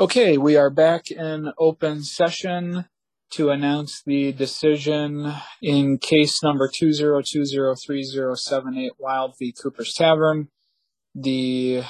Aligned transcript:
Okay, 0.00 0.38
we 0.38 0.56
are 0.56 0.70
back 0.70 1.10
in 1.10 1.52
open 1.58 2.04
session 2.04 2.84
to 3.30 3.50
announce 3.50 4.00
the 4.00 4.30
decision 4.30 5.34
in 5.60 5.98
case 5.98 6.40
number 6.40 6.68
2020378 6.68 8.90
Wild 8.96 9.34
v. 9.40 9.52
Cooper's 9.60 9.92
Tavern. 9.94 10.50
The 11.16 11.82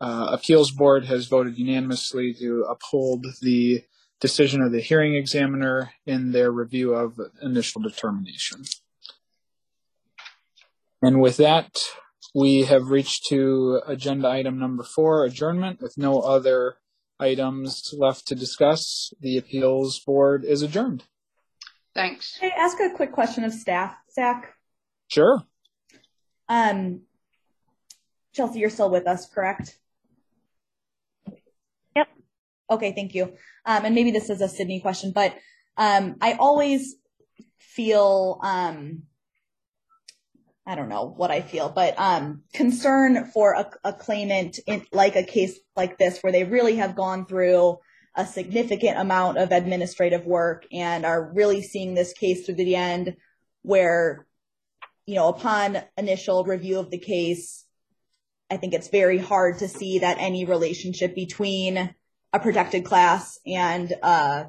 uh, 0.00 0.28
appeals 0.30 0.70
board 0.70 1.06
has 1.06 1.26
voted 1.26 1.58
unanimously 1.58 2.32
to 2.34 2.64
uphold 2.70 3.26
the 3.42 3.82
decision 4.20 4.62
of 4.62 4.70
the 4.70 4.80
hearing 4.80 5.16
examiner 5.16 5.90
in 6.06 6.30
their 6.30 6.52
review 6.52 6.94
of 6.94 7.18
initial 7.42 7.82
determination. 7.82 8.62
And 11.02 11.20
with 11.20 11.36
that, 11.38 11.80
we 12.32 12.62
have 12.62 12.90
reached 12.90 13.26
to 13.30 13.80
agenda 13.88 14.28
item 14.28 14.56
number 14.56 14.84
four, 14.84 15.24
adjournment, 15.24 15.82
with 15.82 15.98
no 15.98 16.20
other 16.20 16.76
items 17.18 17.94
left 17.96 18.28
to 18.28 18.34
discuss. 18.34 19.12
The 19.20 19.38
appeals 19.38 20.00
board 20.00 20.44
is 20.44 20.62
adjourned. 20.62 21.04
Thanks. 21.94 22.36
Can 22.38 22.52
I 22.54 22.62
ask 22.62 22.78
a 22.78 22.90
quick 22.94 23.12
question 23.12 23.44
of 23.44 23.52
staff, 23.52 23.96
Zach? 24.12 24.54
Sure. 25.08 25.42
Um, 26.48 27.02
Chelsea, 28.34 28.58
you're 28.58 28.70
still 28.70 28.90
with 28.90 29.06
us, 29.06 29.28
correct? 29.28 29.78
Yep. 31.96 32.08
Okay, 32.70 32.92
thank 32.92 33.14
you. 33.14 33.32
Um, 33.64 33.84
and 33.86 33.94
maybe 33.94 34.10
this 34.10 34.28
is 34.28 34.40
a 34.42 34.48
Sydney 34.48 34.80
question, 34.80 35.12
but 35.12 35.34
um, 35.78 36.16
I 36.20 36.34
always 36.34 36.96
feel 37.58 38.38
um, 38.42 39.04
I 40.66 40.74
don't 40.74 40.88
know 40.88 41.06
what 41.06 41.30
I 41.30 41.42
feel, 41.42 41.68
but 41.68 41.98
um, 41.98 42.42
concern 42.52 43.26
for 43.26 43.52
a, 43.52 43.70
a 43.84 43.92
claimant 43.92 44.58
in 44.66 44.84
like 44.92 45.14
a 45.14 45.22
case 45.22 45.58
like 45.76 45.96
this 45.96 46.18
where 46.20 46.32
they 46.32 46.42
really 46.44 46.76
have 46.76 46.96
gone 46.96 47.26
through 47.26 47.78
a 48.16 48.26
significant 48.26 48.98
amount 48.98 49.38
of 49.38 49.52
administrative 49.52 50.24
work 50.24 50.66
and 50.72 51.04
are 51.04 51.32
really 51.34 51.62
seeing 51.62 51.94
this 51.94 52.12
case 52.14 52.44
through 52.44 52.54
the 52.54 52.74
end 52.74 53.16
where 53.62 54.26
you 55.04 55.14
know 55.14 55.28
upon 55.28 55.78
initial 55.96 56.44
review 56.44 56.78
of 56.78 56.90
the 56.90 56.98
case 56.98 57.64
i 58.50 58.56
think 58.56 58.72
it's 58.72 58.88
very 58.88 59.18
hard 59.18 59.58
to 59.58 59.68
see 59.68 59.98
that 59.98 60.16
any 60.18 60.44
relationship 60.46 61.14
between 61.14 61.94
a 62.32 62.40
protected 62.40 62.84
class 62.84 63.38
and 63.46 63.92
uh, 64.02 64.44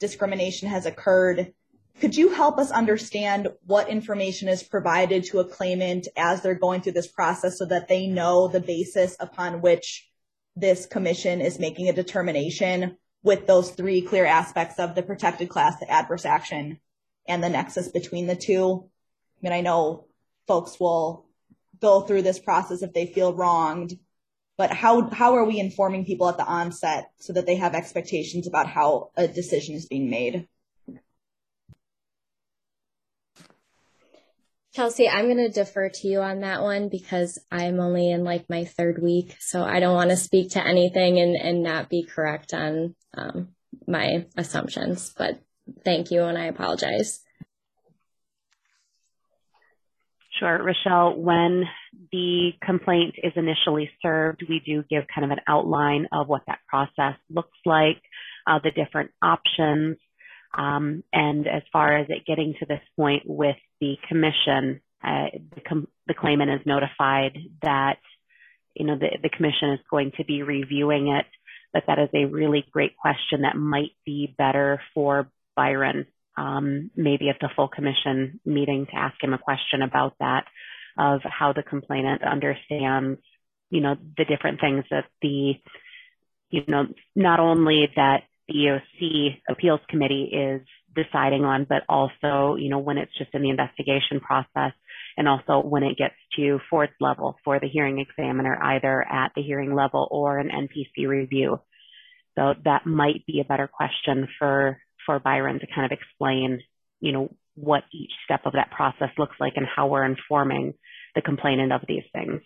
discrimination 0.00 0.68
has 0.68 0.86
occurred 0.86 1.52
could 1.98 2.16
you 2.16 2.30
help 2.30 2.58
us 2.58 2.70
understand 2.70 3.48
what 3.66 3.88
information 3.88 4.48
is 4.48 4.62
provided 4.62 5.24
to 5.24 5.40
a 5.40 5.44
claimant 5.44 6.08
as 6.16 6.40
they're 6.40 6.54
going 6.54 6.80
through 6.80 6.92
this 6.92 7.08
process 7.08 7.58
so 7.58 7.66
that 7.66 7.88
they 7.88 8.06
know 8.06 8.48
the 8.48 8.60
basis 8.60 9.16
upon 9.20 9.60
which 9.60 10.08
this 10.56 10.86
commission 10.86 11.40
is 11.40 11.58
making 11.58 11.88
a 11.88 11.92
determination 11.92 12.96
with 13.22 13.46
those 13.46 13.70
three 13.70 14.00
clear 14.00 14.24
aspects 14.24 14.78
of 14.78 14.94
the 14.94 15.02
protected 15.02 15.48
class, 15.48 15.78
the 15.78 15.90
adverse 15.90 16.24
action, 16.24 16.80
and 17.28 17.42
the 17.42 17.48
nexus 17.48 17.88
between 17.88 18.26
the 18.26 18.36
two? 18.36 18.88
I 19.38 19.38
mean, 19.42 19.52
I 19.52 19.60
know 19.60 20.06
folks 20.46 20.80
will 20.80 21.26
go 21.80 22.02
through 22.02 22.22
this 22.22 22.38
process 22.38 22.82
if 22.82 22.92
they 22.92 23.06
feel 23.06 23.34
wronged, 23.34 23.98
but 24.56 24.70
how 24.70 25.08
how 25.10 25.34
are 25.34 25.44
we 25.44 25.58
informing 25.58 26.04
people 26.04 26.28
at 26.28 26.36
the 26.36 26.44
onset 26.44 27.10
so 27.18 27.32
that 27.32 27.46
they 27.46 27.56
have 27.56 27.74
expectations 27.74 28.46
about 28.46 28.66
how 28.66 29.10
a 29.16 29.26
decision 29.26 29.74
is 29.74 29.86
being 29.86 30.10
made? 30.10 30.48
Chelsea, 34.80 35.10
I'm 35.10 35.26
going 35.26 35.36
to 35.36 35.50
defer 35.50 35.90
to 35.90 36.08
you 36.08 36.22
on 36.22 36.40
that 36.40 36.62
one 36.62 36.88
because 36.88 37.38
I'm 37.52 37.80
only 37.80 38.10
in 38.10 38.24
like 38.24 38.48
my 38.48 38.64
third 38.64 39.02
week. 39.02 39.36
So 39.38 39.62
I 39.62 39.78
don't 39.78 39.94
want 39.94 40.08
to 40.08 40.16
speak 40.16 40.52
to 40.52 40.66
anything 40.66 41.20
and, 41.20 41.36
and 41.36 41.62
not 41.62 41.90
be 41.90 42.02
correct 42.02 42.54
on 42.54 42.94
um, 43.14 43.48
my 43.86 44.24
assumptions. 44.38 45.12
But 45.14 45.38
thank 45.84 46.10
you 46.10 46.22
and 46.22 46.38
I 46.38 46.46
apologize. 46.46 47.20
Sure. 50.38 50.62
Rochelle, 50.62 51.14
when 51.14 51.64
the 52.10 52.52
complaint 52.64 53.16
is 53.22 53.34
initially 53.36 53.90
served, 54.00 54.46
we 54.48 54.62
do 54.64 54.82
give 54.88 55.04
kind 55.14 55.26
of 55.26 55.30
an 55.30 55.44
outline 55.46 56.06
of 56.10 56.26
what 56.26 56.40
that 56.46 56.60
process 56.66 57.18
looks 57.28 57.58
like, 57.66 58.00
uh, 58.46 58.60
the 58.64 58.70
different 58.70 59.10
options, 59.20 59.98
um, 60.52 61.04
and 61.12 61.46
as 61.46 61.62
far 61.72 61.96
as 61.96 62.06
it 62.08 62.26
getting 62.26 62.54
to 62.58 62.66
this 62.66 62.80
point 62.96 63.22
with 63.26 63.56
the 63.80 63.96
commission, 64.08 64.80
uh, 65.02 65.26
the, 65.54 65.60
com- 65.66 65.88
the, 66.06 66.14
claimant 66.14 66.50
is 66.50 66.66
notified 66.66 67.38
that, 67.62 67.98
you 68.74 68.84
know, 68.84 68.98
the, 68.98 69.10
the 69.22 69.28
commission 69.28 69.70
is 69.70 69.80
going 69.90 70.12
to 70.16 70.24
be 70.24 70.42
reviewing 70.42 71.08
it, 71.08 71.26
but 71.72 71.84
that 71.86 71.98
is 71.98 72.08
a 72.14 72.26
really 72.26 72.64
great 72.72 72.96
question 72.96 73.42
that 73.42 73.56
might 73.56 73.92
be 74.04 74.34
better 74.36 74.80
for 74.92 75.30
Byron, 75.54 76.06
um, 76.36 76.90
maybe 76.96 77.28
at 77.28 77.36
the 77.40 77.48
full 77.54 77.68
commission 77.68 78.40
meeting 78.44 78.86
to 78.86 78.96
ask 78.96 79.22
him 79.22 79.32
a 79.32 79.38
question 79.38 79.82
about 79.82 80.14
that, 80.18 80.44
of 80.98 81.20
how 81.24 81.52
the 81.52 81.62
complainant 81.62 82.22
understands, 82.24 83.20
you 83.70 83.80
know, 83.80 83.94
the 84.16 84.24
different 84.24 84.60
things 84.60 84.84
that 84.90 85.04
the, 85.22 85.54
you 86.50 86.62
know, 86.66 86.86
not 87.14 87.38
only 87.38 87.88
that 87.94 88.24
EOC 88.50 89.40
appeals 89.48 89.80
committee 89.88 90.30
is 90.32 90.66
deciding 90.94 91.44
on, 91.44 91.66
but 91.68 91.82
also, 91.88 92.56
you 92.56 92.68
know, 92.68 92.78
when 92.78 92.98
it's 92.98 93.16
just 93.16 93.30
in 93.34 93.42
the 93.42 93.50
investigation 93.50 94.20
process 94.20 94.72
and 95.16 95.28
also 95.28 95.60
when 95.66 95.82
it 95.82 95.96
gets 95.96 96.14
to 96.36 96.58
fourth 96.68 96.90
level 97.00 97.36
for 97.44 97.60
the 97.60 97.68
hearing 97.68 97.98
examiner, 97.98 98.58
either 98.62 99.02
at 99.02 99.32
the 99.34 99.42
hearing 99.42 99.74
level 99.74 100.08
or 100.10 100.38
an 100.38 100.48
NPC 100.48 101.06
review. 101.06 101.60
So 102.38 102.54
that 102.64 102.86
might 102.86 103.26
be 103.26 103.40
a 103.40 103.44
better 103.44 103.68
question 103.68 104.28
for, 104.38 104.78
for 105.04 105.18
Byron 105.18 105.60
to 105.60 105.66
kind 105.66 105.90
of 105.90 105.96
explain, 105.96 106.60
you 107.00 107.12
know, 107.12 107.34
what 107.54 107.84
each 107.92 108.12
step 108.24 108.42
of 108.46 108.52
that 108.52 108.70
process 108.70 109.10
looks 109.18 109.36
like 109.40 109.54
and 109.56 109.66
how 109.66 109.88
we're 109.88 110.04
informing 110.04 110.74
the 111.14 111.22
complainant 111.22 111.72
of 111.72 111.82
these 111.86 112.04
things. 112.12 112.40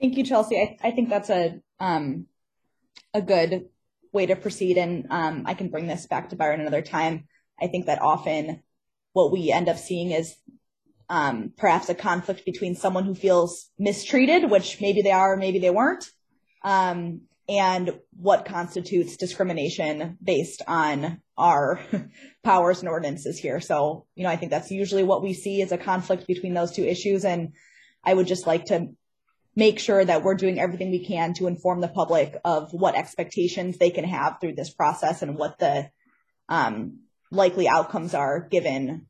Thank 0.00 0.16
you, 0.16 0.24
Chelsea. 0.24 0.56
I, 0.56 0.88
I 0.88 0.90
think 0.92 1.08
that's 1.08 1.28
a 1.28 1.60
um, 1.80 2.26
a 3.18 3.22
good 3.22 3.66
way 4.12 4.26
to 4.26 4.36
proceed. 4.36 4.78
And 4.78 5.06
um, 5.10 5.42
I 5.46 5.54
can 5.54 5.68
bring 5.68 5.86
this 5.86 6.06
back 6.06 6.30
to 6.30 6.36
Byron 6.36 6.60
another 6.60 6.82
time. 6.82 7.28
I 7.60 7.66
think 7.66 7.86
that 7.86 8.00
often 8.00 8.62
what 9.12 9.32
we 9.32 9.52
end 9.52 9.68
up 9.68 9.78
seeing 9.78 10.12
is 10.12 10.34
um, 11.10 11.52
perhaps 11.56 11.88
a 11.88 11.94
conflict 11.94 12.44
between 12.44 12.74
someone 12.74 13.04
who 13.04 13.14
feels 13.14 13.70
mistreated, 13.78 14.50
which 14.50 14.80
maybe 14.80 15.02
they 15.02 15.10
are, 15.10 15.36
maybe 15.36 15.58
they 15.58 15.70
weren't, 15.70 16.04
um, 16.64 17.22
and 17.48 17.98
what 18.14 18.44
constitutes 18.44 19.16
discrimination 19.16 20.18
based 20.22 20.62
on 20.68 21.22
our 21.36 21.80
powers 22.44 22.80
and 22.80 22.88
ordinances 22.88 23.38
here. 23.38 23.60
So, 23.60 24.06
you 24.14 24.24
know, 24.24 24.30
I 24.30 24.36
think 24.36 24.50
that's 24.50 24.70
usually 24.70 25.02
what 25.02 25.22
we 25.22 25.32
see 25.32 25.62
is 25.62 25.72
a 25.72 25.78
conflict 25.78 26.26
between 26.26 26.52
those 26.52 26.72
two 26.72 26.84
issues. 26.84 27.24
And 27.24 27.54
I 28.04 28.12
would 28.12 28.26
just 28.26 28.46
like 28.46 28.66
to 28.66 28.88
make 29.58 29.80
sure 29.80 30.04
that 30.04 30.22
we're 30.22 30.36
doing 30.36 30.60
everything 30.60 30.92
we 30.92 31.04
can 31.04 31.34
to 31.34 31.48
inform 31.48 31.80
the 31.80 31.88
public 31.88 32.36
of 32.44 32.72
what 32.72 32.94
expectations 32.94 33.76
they 33.76 33.90
can 33.90 34.04
have 34.04 34.38
through 34.40 34.54
this 34.54 34.70
process 34.70 35.20
and 35.20 35.36
what 35.36 35.58
the 35.58 35.90
um, 36.48 37.00
likely 37.32 37.66
outcomes 37.66 38.14
are 38.14 38.38
given 38.38 39.06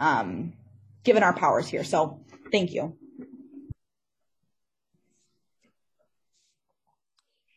um, 0.00 0.54
given 1.04 1.22
our 1.22 1.32
powers 1.32 1.68
here. 1.68 1.84
So 1.84 2.24
thank 2.50 2.72
you. 2.72 2.96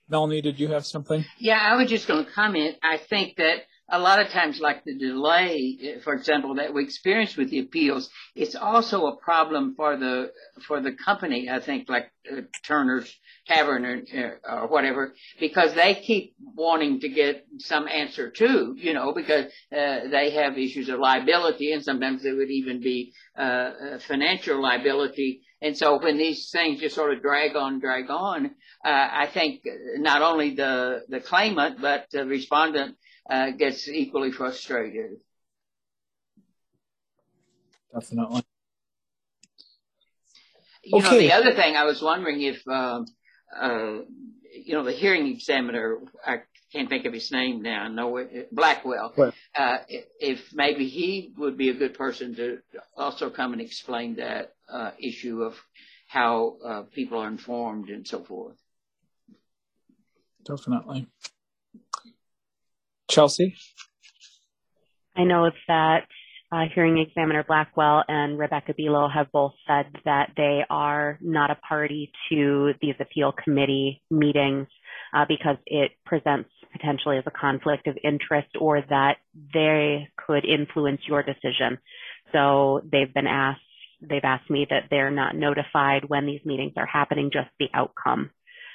Melanie, 0.08 0.42
did 0.42 0.60
you 0.60 0.68
have 0.68 0.86
something? 0.86 1.26
Yeah, 1.40 1.60
I 1.60 1.76
was 1.76 1.90
just 1.90 2.08
going 2.08 2.24
to 2.24 2.32
comment. 2.32 2.76
I 2.84 2.98
think 2.98 3.38
that 3.38 3.62
a 3.90 4.00
lot 4.00 4.20
of 4.20 4.30
times, 4.30 4.60
like 4.60 4.84
the 4.84 4.98
delay, 4.98 6.00
for 6.04 6.14
example, 6.14 6.56
that 6.56 6.74
we 6.74 6.84
experienced 6.84 7.38
with 7.38 7.50
the 7.50 7.60
appeals, 7.60 8.10
it's 8.36 8.56
also 8.56 9.08
a 9.08 9.16
problem 9.16 9.76
for 9.76 9.96
the 9.96 10.32
for 10.68 10.82
the 10.82 10.92
company. 10.92 11.50
I 11.50 11.62
think, 11.62 11.88
like 11.88 12.12
uh, 12.30 12.42
Turner's 12.64 13.10
Tavern 13.48 13.86
or, 13.86 14.02
uh, 14.14 14.56
or 14.56 14.68
whatever, 14.68 15.14
because 15.40 15.74
they 15.74 15.96
keep 15.96 16.36
wanting 16.54 17.00
to 17.00 17.10
get 17.10 17.46
some 17.60 17.88
answer 17.88 18.30
too. 18.30 18.76
You 18.78 18.94
know, 18.94 19.14
because 19.14 19.46
uh, 19.72 20.10
they 20.12 20.32
have 20.32 20.58
issues 20.58 20.90
of 20.90 21.00
liability, 21.00 21.72
and 21.72 21.82
sometimes 21.82 22.26
it 22.26 22.34
would 22.34 22.52
even 22.52 22.82
be 22.82 23.14
uh, 23.38 24.00
financial 24.06 24.62
liability. 24.62 25.44
And 25.62 25.78
so, 25.78 25.98
when 26.04 26.18
these 26.18 26.50
things 26.52 26.82
just 26.82 26.94
sort 26.94 27.14
of 27.14 27.22
drag 27.22 27.56
on, 27.56 27.80
drag 27.80 28.10
on, 28.10 28.48
uh, 28.86 28.90
I 28.90 29.30
think 29.34 29.62
not 29.96 30.22
only 30.22 30.56
the 30.56 31.04
the 31.08 31.22
claimant 31.22 31.82
but 31.82 32.08
the 32.12 32.26
respondent 32.26 32.98
uh, 33.30 33.52
gets 33.52 33.88
equally 33.88 34.32
frustrated. 34.32 35.18
Definitely. 37.94 38.44
You 40.84 41.00
okay. 41.00 41.10
know, 41.10 41.18
the 41.18 41.32
other 41.34 41.56
thing 41.56 41.76
I 41.76 41.84
was 41.84 42.02
wondering 42.02 42.42
if, 42.42 42.62
uh, 42.68 43.02
uh, 43.60 43.98
you 44.54 44.74
know, 44.74 44.84
the 44.84 44.94
hearing 44.94 45.28
examiner, 45.28 45.98
I 46.26 46.42
can't 46.72 46.90
think 46.90 47.06
of 47.06 47.14
his 47.14 47.32
name 47.32 47.62
now, 47.62 47.84
I 47.84 47.88
know 47.90 48.18
it, 48.18 48.54
Blackwell, 48.54 49.14
uh, 49.56 49.78
if 49.88 50.54
maybe 50.54 50.88
he 50.88 51.34
would 51.38 51.58
be 51.58 51.70
a 51.70 51.74
good 51.74 51.94
person 51.94 52.36
to 52.36 52.60
also 52.96 53.30
come 53.30 53.54
and 53.54 53.62
explain 53.62 54.16
that 54.16 54.54
uh, 54.70 54.92
issue 55.00 55.44
of 55.44 55.56
how 56.08 56.58
uh, 56.66 56.82
people 56.94 57.20
are 57.20 57.28
informed 57.28 57.90
and 57.90 58.08
so 58.08 58.24
forth. 58.24 58.58
definitely. 60.46 61.08
Chelsea? 63.18 63.56
I 65.16 65.24
know 65.24 65.50
that 65.68 66.02
uh, 66.52 66.66
hearing 66.74 67.00
examiner 67.00 67.44
Blackwell 67.44 68.04
and 68.08 68.38
Rebecca 68.38 68.76
Bilo 68.76 69.12
have 69.12 69.32
both 69.32 69.54
said 69.66 69.88
that 70.06 70.34
they 70.38 70.62
are 70.70 71.18
not 71.20 71.50
a 71.50 71.56
party 71.56 72.12
to 72.30 72.74
these 72.80 72.94
appeal 73.00 73.34
committee 73.44 74.04
meetings 74.12 74.68
uh, 75.16 75.26
because 75.28 75.58
it 75.66 75.94
presents 76.06 76.50
potentially 76.72 77.18
as 77.18 77.24
a 77.26 77.32
conflict 77.32 77.88
of 77.88 77.98
interest 78.04 78.50
or 78.62 78.82
that 78.88 79.16
they 79.52 80.08
could 80.28 80.46
influence 80.46 81.02
your 81.08 81.24
decision. 81.24 81.80
So 82.34 82.82
they've 82.84 83.12
been 83.12 83.26
asked, 83.26 83.62
they've 84.00 84.22
asked 84.24 84.52
me 84.52 84.68
that 84.70 84.90
they're 84.92 85.10
not 85.10 85.36
notified 85.36 86.04
when 86.08 86.28
these 86.28 86.42
meetings 86.46 86.74
are 86.78 86.86
happening, 86.86 87.32
just 87.34 87.50
the 87.60 87.70
outcome. 87.74 88.30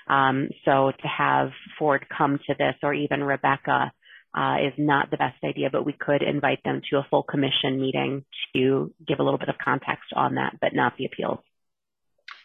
Um, 0.09 0.49
so 0.65 0.91
to 0.91 1.09
have 1.09 1.50
Ford 1.79 2.06
come 2.09 2.41
to 2.49 2.55
this 2.59 2.75
or 2.83 2.93
even 2.93 3.23
Rebecca 3.23 3.93
uh, 4.34 4.56
is 4.67 4.73
not 4.79 5.11
the 5.11 5.17
best 5.17 5.43
idea, 5.44 5.69
but 5.70 5.84
we 5.84 5.93
could 5.93 6.23
invite 6.23 6.62
them 6.64 6.81
to 6.90 6.96
a 6.96 7.06
full 7.11 7.23
commission 7.23 7.81
meeting 7.81 8.25
to 8.55 8.93
give 9.06 9.19
a 9.20 9.23
little 9.23 9.38
bit 9.38 9.49
of 9.49 9.56
context 9.62 10.12
on 10.14 10.37
that, 10.37 10.56
but 10.61 10.75
not 10.75 10.96
the 10.96 11.05
appeals. 11.05 11.38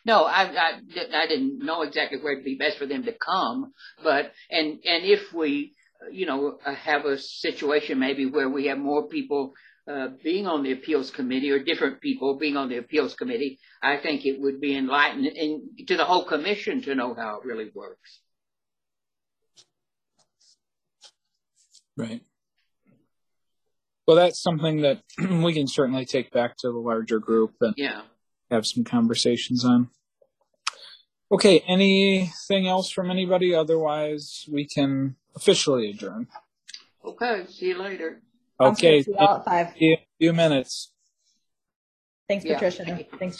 No, 0.06 0.24
I, 0.24 0.44
I, 0.44 0.72
I 1.14 1.28
didn't 1.28 1.60
know 1.60 1.82
exactly 1.82 2.20
where 2.20 2.34
it'd 2.34 2.46
be 2.46 2.56
best 2.56 2.78
for 2.78 2.86
them 2.86 3.04
to 3.04 3.14
come, 3.14 3.74
but, 4.04 4.32
and, 4.50 4.80
and 4.86 5.04
if 5.06 5.34
we, 5.34 5.74
you 6.12 6.26
know, 6.26 6.60
have 6.64 7.06
a 7.06 7.18
situation 7.18 8.00
maybe 8.00 8.26
where 8.26 8.50
we 8.50 8.68
have 8.68 8.78
more 8.78 9.08
people 9.08 9.54
uh, 9.90 10.10
being 10.24 10.48
on 10.48 10.64
the 10.64 10.74
appeals 10.74 11.12
committee 11.12 11.50
or 11.50 11.64
different 11.64 12.02
people 12.02 12.38
being 12.38 12.58
on 12.58 12.70
the 12.70 12.78
appeals 12.78 13.16
committee, 13.16 13.60
I 13.82 13.98
think 13.98 14.26
it 14.26 14.40
would 14.40 14.60
be 14.60 14.78
enlightening 14.78 15.70
to 15.88 15.98
the 15.98 16.06
whole 16.06 16.26
commission 16.26 16.82
to 16.84 16.96
know 16.96 17.14
how 17.14 17.40
it 17.40 17.46
really 17.46 17.70
works. 17.74 18.20
Right. 21.98 22.22
Well, 24.08 24.16
that's 24.16 24.42
something 24.42 24.82
that 24.82 25.02
we 25.44 25.54
can 25.54 25.68
certainly 25.68 26.06
take 26.06 26.32
back 26.32 26.56
to 26.60 26.68
the 26.72 26.78
larger 26.78 27.20
group 27.20 27.56
and 27.60 27.74
Yeah. 27.76 28.04
have 28.50 28.66
some 28.66 28.84
conversations 28.84 29.66
on. 29.66 29.90
Okay, 31.30 31.60
anything 31.68 32.68
else 32.68 32.90
from 32.90 33.12
anybody? 33.12 33.54
Otherwise, 33.54 34.46
we 34.50 34.66
can 34.66 35.18
officially 35.36 35.90
adjourn. 35.90 36.28
Okay. 37.04 37.46
See 37.50 37.68
you 37.68 37.78
later. 37.80 38.22
Okay, 38.62 39.02
See 39.04 39.12
you 39.12 39.18
all 39.18 39.38
at 39.40 39.46
five. 39.46 39.74
see 39.78 39.88
in 39.92 39.94
a 39.98 40.06
few 40.20 40.32
minutes. 40.34 40.94
Thanks, 42.30 42.46
Yeah. 42.46 42.54
Patricia. 42.54 42.86
Thanks, 43.20 43.36